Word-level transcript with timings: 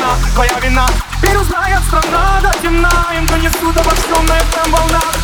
вина, 0.00 0.16
твоя 0.34 0.58
вина. 0.60 0.86
Теперь 1.16 1.36
узнает 1.36 1.80
страна 1.84 2.40
до 2.42 2.52
темна 2.62 2.90
Им 3.16 3.26
донесут 3.26 3.76
обо 3.76 3.90
всем 3.90 4.24
на 4.26 4.36
этом 4.38 4.72
волнах 4.72 5.14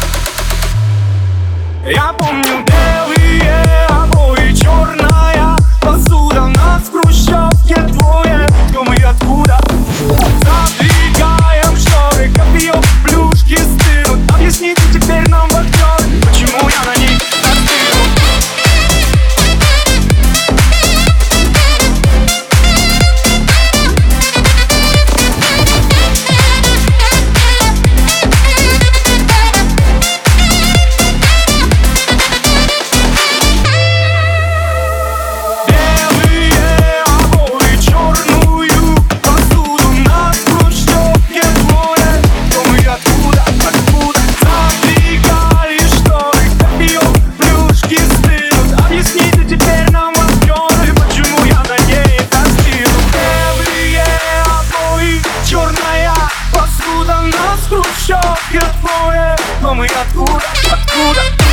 Я 1.86 2.12
помню 2.12 2.64
белые 2.64 3.65
Skrót 57.66 58.00
się, 58.06 58.18
ja 58.54 58.60
twoje, 58.60 59.36
mamy 59.62 59.86
ja 59.86 60.04
góra, 60.14 60.40
ja 60.70 60.76
góra 60.76 61.45